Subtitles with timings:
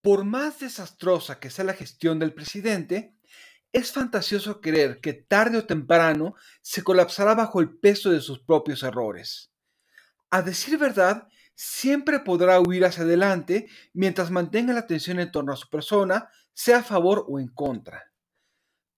[0.00, 3.16] Por más desastrosa que sea la gestión del presidente,
[3.72, 8.82] es fantasioso creer que tarde o temprano se colapsará bajo el peso de sus propios
[8.82, 9.52] errores.
[10.30, 15.56] A decir verdad, siempre podrá huir hacia adelante mientras mantenga la atención en torno a
[15.56, 18.12] su persona, sea a favor o en contra.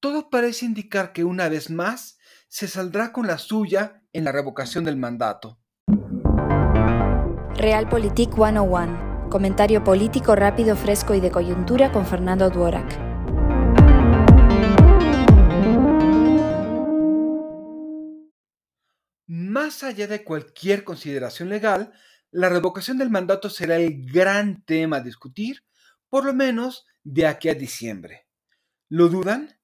[0.01, 4.85] Todo parece indicar que una vez más se saldrá con la suya en la revocación
[4.85, 5.59] del mandato.
[7.57, 9.10] Realpolitik 101.
[9.31, 12.99] Comentario político rápido, fresco y de coyuntura con Fernando Duorak.
[19.29, 21.93] Más allá de cualquier consideración legal,
[22.33, 25.63] la revocación del mandato será el gran tema a discutir,
[26.09, 28.27] por lo menos de aquí a diciembre.
[28.89, 29.61] ¿Lo dudan?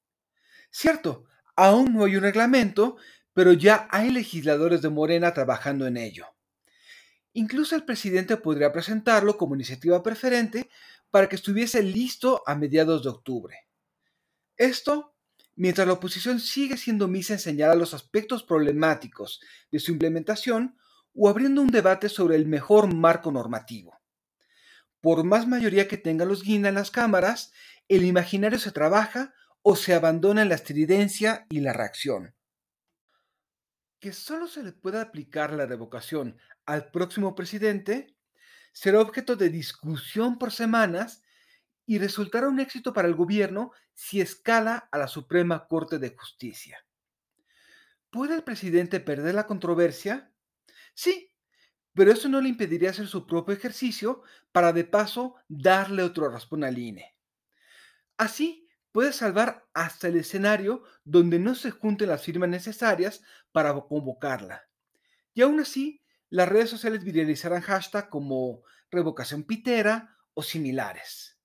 [0.71, 1.25] Cierto,
[1.57, 2.99] aún no hay un reglamento,
[3.33, 6.36] pero ya hay legisladores de Morena trabajando en ello.
[7.37, 10.71] Incluso el presidente podría presentarlo como iniciativa preferente
[11.11, 13.69] para que estuviese listo a mediados de octubre.
[14.57, 15.15] Esto
[15.55, 20.79] mientras la oposición sigue siendo misa en señalar los aspectos problemáticos de su implementación
[21.13, 24.01] o abriendo un debate sobre el mejor marco normativo.
[25.03, 27.53] Por más mayoría que tengan los guinda en las cámaras,
[27.87, 32.36] el imaginario se trabaja o se abandona en la estridencia y la reacción.
[34.07, 38.15] Que solo se le pueda aplicar la revocación al próximo presidente
[38.73, 41.25] será objeto de discusión por semanas
[41.87, 46.87] y resultará un éxito para el gobierno si escala a la Suprema Corte de Justicia.
[48.09, 50.33] ¿Puede el presidente perder la controversia?
[50.95, 51.35] Sí,
[51.93, 56.63] pero eso no le impediría hacer su propio ejercicio para de paso darle otro raspón
[56.63, 57.17] al INE.
[58.17, 58.66] Así,
[58.97, 63.21] puede salvar hasta el escenario donde no se junten las firmas necesarias
[63.53, 64.71] para convocarla.
[65.35, 71.39] Y aún así, las redes sociales viralizarán hashtags como revocación pitera o similares.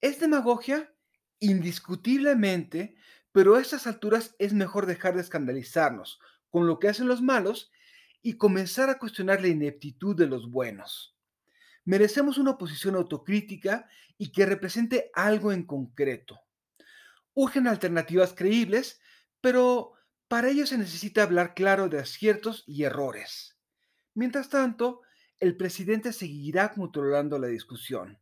[0.00, 0.92] ¿Es demagogia?
[1.38, 2.96] Indiscutiblemente,
[3.30, 7.70] pero a estas alturas es mejor dejar de escandalizarnos con lo que hacen los malos
[8.22, 11.16] y comenzar a cuestionar la ineptitud de los buenos.
[11.84, 16.40] Merecemos una oposición autocrítica y que represente algo en concreto.
[17.34, 19.00] Urgen alternativas creíbles,
[19.40, 19.92] pero
[20.28, 23.56] para ello se necesita hablar claro de aciertos y errores.
[24.14, 25.00] Mientras tanto,
[25.38, 28.18] el presidente seguirá controlando la discusión.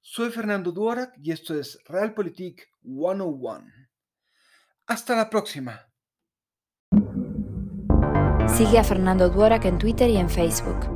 [0.00, 3.66] Soy Fernando Duarac y esto es Realpolitik 101.
[4.86, 5.90] Hasta la próxima.
[8.48, 10.95] Sigue a Fernando Duarac en Twitter y en Facebook.